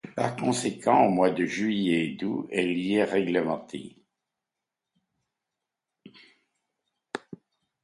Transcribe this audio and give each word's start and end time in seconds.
Par 0.15 0.35
conséquent, 0.35 1.05
au 1.05 1.09
mois 1.11 1.29
de 1.29 1.45
juillet 1.45 2.07
et 2.07 2.15
d'août, 2.15 2.47
elle 2.49 2.75
y 2.75 2.95
est 2.95 3.03
réglementée. 3.03 3.95